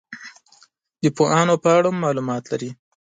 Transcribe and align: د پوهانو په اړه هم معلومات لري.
د 1.03 1.05
پوهانو 1.17 1.55
په 1.63 1.69
اړه 1.77 1.89
هم 1.91 1.97
معلومات 2.05 2.43
لري. 2.51 2.69